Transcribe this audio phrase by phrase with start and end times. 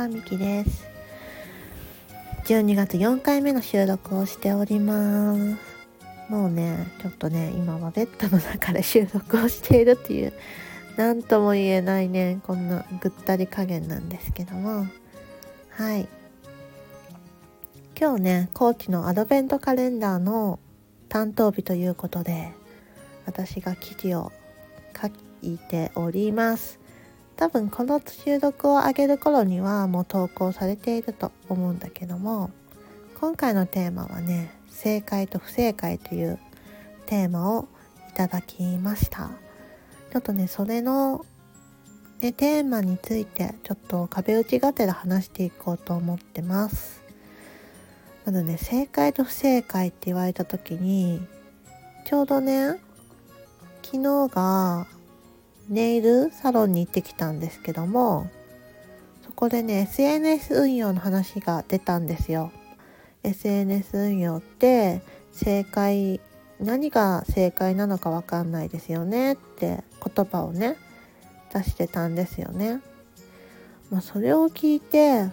[0.00, 0.88] は、みきです。
[2.46, 5.56] 12月4回目の収録をしております。
[6.30, 10.32] もうね、ちょっとね、今はベッドの中で収録をしているっていう、
[10.96, 14.86] なんとも言えないね、こんなぐったり加減なんですけども、
[15.68, 16.08] はい。
[17.98, 20.58] 今日ね、後期のアドベントカレンダーの
[21.10, 22.52] 担当日ということで、
[23.26, 24.32] 私が記事を
[24.98, 25.08] 書
[25.42, 26.79] いております。
[27.40, 32.50] 多分この収録を上げる頃にはもう投稿されていると思うんだけども
[33.18, 36.38] 今回のテーマはね正解と不正解という
[37.06, 37.66] テーマを
[38.10, 39.30] いただきました。
[40.12, 41.24] ちょっとねそれの、
[42.20, 47.02] ね、テーマについてちょっと壁打ちがてら話していこうと思ってます。
[48.26, 51.26] まずね正解と不正解って言われた時に
[52.04, 52.80] ちょうどね
[53.82, 53.96] 昨
[54.28, 54.86] 日が
[55.70, 58.28] ネイルサロンに行ってきたんですけども
[59.24, 62.52] そこでね SNS 運用の話が出たんですよ。
[63.22, 66.20] SNS 運用って正解
[66.58, 69.82] 何が正解なのかわかんないですよねって
[70.14, 70.76] 言葉をね
[71.52, 72.80] 出してたんですよね、
[73.90, 75.30] まあ、それを聞いて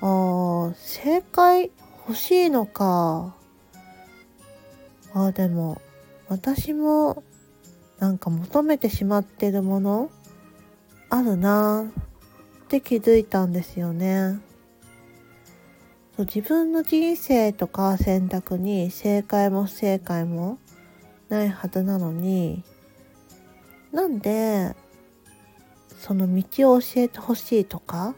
[0.00, 1.70] あ正解
[2.06, 3.34] 欲しいのか。
[5.14, 5.80] あでも
[6.28, 7.22] 私も
[7.98, 10.10] なんか求めてしまってるもの
[11.10, 11.86] あるな
[12.64, 14.40] って気づいたんですよね。
[16.16, 20.58] そう自分の人生とか選択に正解も不正解も
[21.28, 22.62] ないはずなのに
[23.92, 24.76] なんで
[25.98, 28.14] その道を教えてほしいとか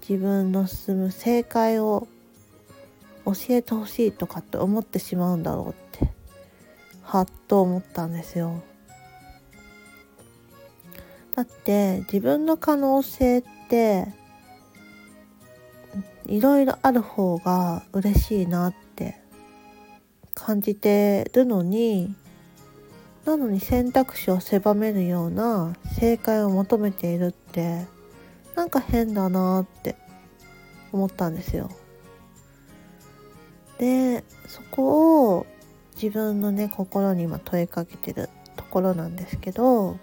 [0.00, 2.08] 自分の進む正解を
[3.26, 5.91] 教えてほしいとかって思ってしまうんだろうって
[7.12, 8.62] はっと思ったんですよ。
[11.36, 14.06] だって自分の可能性って
[16.24, 19.20] いろいろある方が嬉しいなって
[20.32, 22.14] 感じてるのに
[23.26, 27.84] なのに選択肢を狭めるような正解を求めているって
[28.54, 29.96] なんか変だなって
[30.92, 31.68] 思ったんですよ。
[33.76, 35.46] でそこを
[35.94, 39.98] 自分のね心に今問いかけてるところなんですけど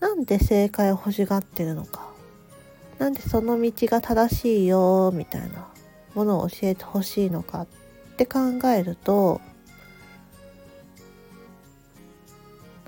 [0.00, 2.10] なんで正解を欲しがってるのか？
[2.98, 5.68] なんでその道が正しいよみたいな
[6.14, 7.66] ものを教えてほしいのかっ
[8.16, 9.40] て考えると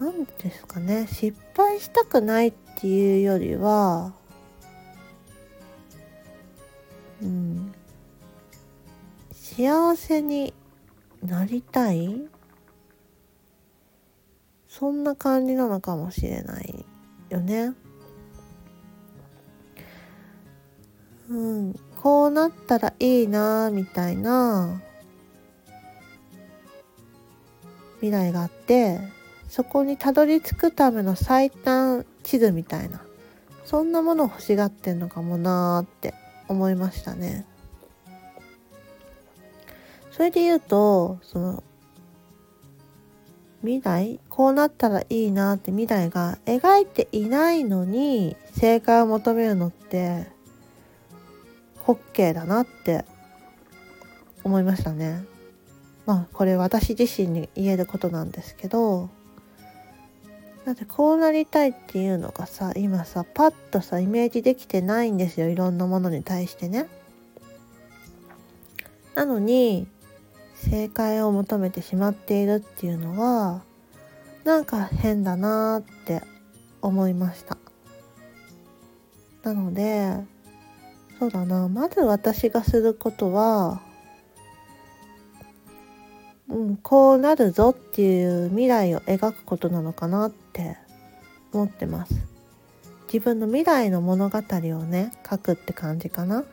[0.01, 1.07] 何ですかね？
[1.07, 4.13] 失敗したくないっていうよりは
[7.23, 7.73] うん
[9.33, 10.53] 幸せに
[11.25, 12.29] なりたい？
[14.69, 16.85] そんな感じなのかもしれない
[17.31, 17.73] よね。
[21.31, 24.83] うん、こうなったらいいなみたいな
[27.97, 29.01] 未来があって
[29.49, 33.01] そこにたどり着くための最短地図みたいな
[33.65, 36.13] そんなものを欲しがってんのかもなーって
[36.49, 37.47] 思いましたね。
[40.15, 41.65] それで言うとその
[43.63, 50.29] 未来こうなったらいいなって未来が描いていないのに正解を求めるのって
[51.85, 53.05] 滑稽だなって
[54.45, 55.25] 思いましたね。
[56.07, 59.09] まあこれ私自身に言えることなんですけど
[60.65, 66.87] だってこうなりたいっていうのがさ今さパッとさイメージできてないんですよいろんなものに対してね。
[69.17, 69.89] なのに
[70.71, 73.63] 正解を求めてしまっているっていうのは
[74.45, 76.23] なんか変だなって
[76.83, 77.57] 思いました。
[79.43, 80.17] なので
[81.19, 81.69] そうだな。
[81.69, 83.81] まず私がすることは
[86.49, 90.77] うんこうなるぞっていう未来を描くことなのかなって
[91.53, 92.15] 思ってます。
[93.07, 96.45] 自分の未来の物語をね書くって感じかな。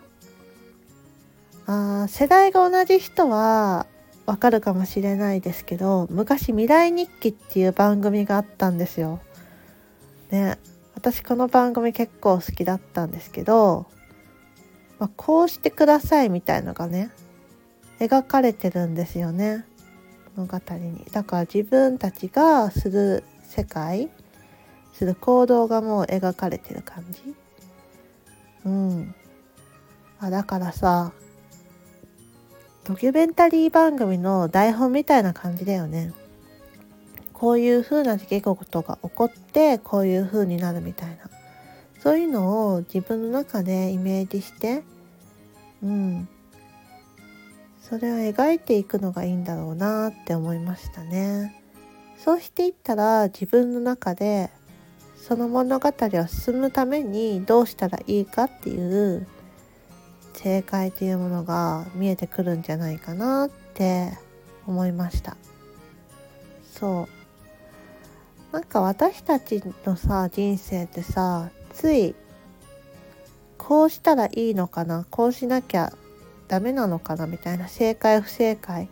[1.65, 3.85] あ世代が同じ人は
[4.25, 9.19] わかるかもしれないですけど昔「未来日記」っていう番組があったんですよ。
[10.29, 10.57] ね
[10.95, 13.87] 私この番組結構好きだったんですけど、
[14.99, 17.11] まあ、こうしてくださいみたいのがね
[17.99, 19.65] 描かれてるんですよね
[20.35, 21.05] 物語に。
[21.11, 24.09] だから自分たちがする世界
[24.93, 27.35] する行動がもう描かれてる感じ。
[28.65, 29.15] うん。
[30.19, 31.13] あだからさ
[32.83, 36.13] ドキュメンタリー番組の台本みたいな感じだよね。
[37.33, 41.29] こういう風な出来事が起こってこういう風になるみたいな。
[41.99, 44.83] そういうのを自分の中でイメージして
[45.83, 46.27] うん。
[47.81, 51.61] それを描いていくのがいいんだろうなって思いましたね。
[52.17, 54.49] そうしていったら自分の中で
[55.17, 59.27] その物語を進むためにどうしたらいいかっていう
[60.33, 64.17] 正解というものが見えてくるんじゃないかなって
[64.65, 65.37] 思いました。
[66.73, 67.07] そ
[68.51, 68.53] う。
[68.53, 72.15] なんか私たちのさ人生ってさつい
[73.57, 75.93] こうしたらいいのかなこうしなきゃ
[76.49, 78.89] ダメなのかなみたいな正解不正解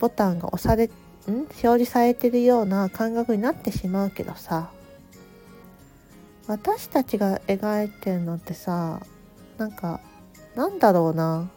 [0.00, 0.90] ボタンが押されん？
[1.26, 4.70] 表示されてるような感覚になってしまうけどさ
[6.46, 9.02] 私たちが描いてるのってさ
[9.58, 10.00] なんか
[10.54, 11.48] なんだろうな。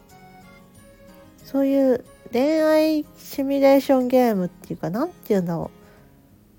[1.44, 5.78] そういう恋愛シミュレーションゲームっていうか何て言うんだろう。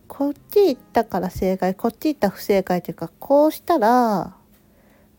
[0.08, 4.34] こっち行ったから正解こっち行った不正解っていうかこうしたら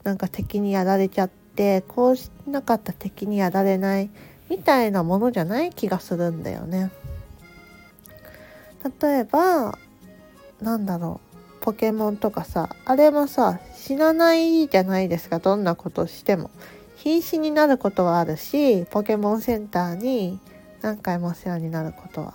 [0.02, 4.10] なんか敵にやられちゃってこうしなかった敵にやられない
[4.48, 6.90] みたいなものじゃない気がするんだよね。
[9.00, 9.78] 例えば
[10.60, 11.30] なんだろう。
[11.60, 16.50] ポケモンとかさあれもさ死なないじゃないですかどんなことしても。
[17.02, 20.38] 瀕死になることはあるしポケモンセンターに
[20.82, 22.34] 何回もお世話になることは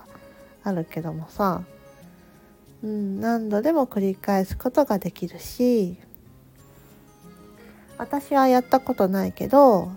[0.63, 1.61] あるけどもさ、
[2.83, 5.97] うん、何度でも繰り返すことができるし
[7.99, 9.91] 私はやったことないけど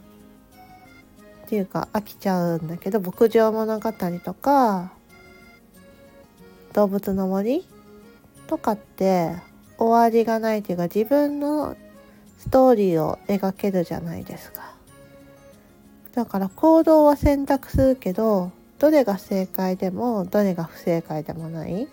[1.47, 3.93] っていうか飽きちゃうんだけど牧場物語
[4.23, 4.93] とか
[6.75, 7.67] 動物の森
[8.47, 9.33] とかって
[9.79, 11.75] 終わりがないというか自分の
[12.39, 14.75] ストーリーを描けるじゃないですか。
[16.13, 21.87] だから行動は選択するけどどれが正解でもどれが不正解でもない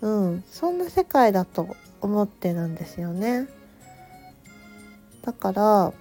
[0.00, 3.48] うんそんな世界だと思ってるんですよね。
[5.22, 5.92] だから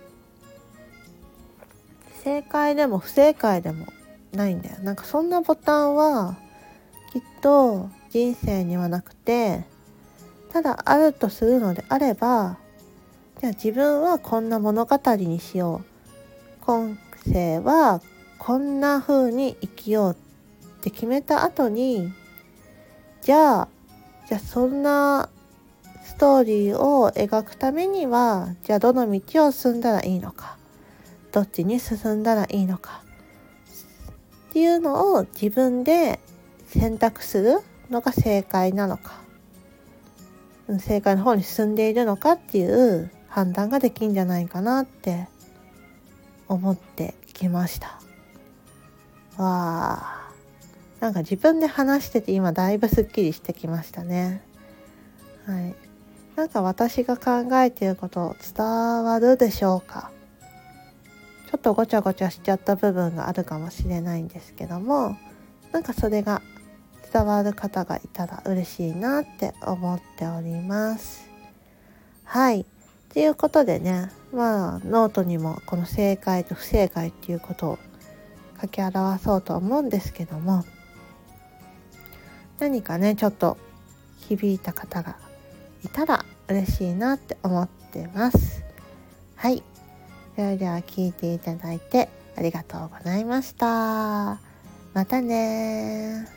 [2.23, 3.87] 正解でも不正解でも
[4.33, 4.79] ないんだよ。
[4.79, 6.37] なんかそんなボタンは
[7.11, 9.65] きっと人生にはなくて
[10.51, 12.57] ただあるとするのであれば
[13.39, 16.65] じゃあ自分はこんな物語にしよう。
[16.65, 16.97] 今
[17.27, 18.01] 世は
[18.39, 20.15] こんな風に生きようっ
[20.81, 22.11] て決めた後に
[23.21, 23.67] じゃあ
[24.27, 25.29] じゃあそんな
[26.03, 30.57] ストーリーを描くためにはじゃあどの道を進んだらいいのか。
[31.31, 33.03] どっちに進んだらいいのか。
[34.49, 36.19] っていうのを自分で
[36.65, 37.59] 選択する
[37.91, 39.13] のが正解なのか。
[40.79, 45.27] 正解の方に進んでいるのかっていう判断ができんじゃないかなって
[46.47, 47.99] 思ってきました。
[49.37, 50.31] わあ。
[50.99, 54.41] なんか自分で話してて今だいぶすっきりしてきましたね。
[55.45, 55.75] はい。
[56.35, 60.09] なんか私が考えていること伝わるでしょうか。
[61.51, 65.15] ちょっとごちゃごちゃしちゃった部分があるかもしれないんですけども
[65.71, 66.41] なんかそれが
[67.13, 71.29] 伝わる方がいたら嬉しいなって思っております。
[72.23, 72.65] はい。
[73.13, 77.79] ということでねまあノートにもこの正解と不正解っていうことを
[78.61, 80.65] 書き表そうと思うんですけども
[82.59, 83.57] 何かねちょっと
[84.27, 85.17] 響いた方が
[85.83, 88.63] いたら嬉しいなって思ってます。
[89.35, 89.63] はい。
[90.35, 94.39] それでは聞いていただいてありがとうございました。
[94.93, 96.36] またね